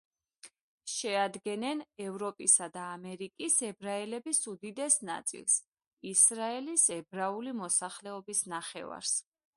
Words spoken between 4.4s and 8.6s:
უდიდეს ნაწილს, ისრაელის ებრაული მოსახლეობის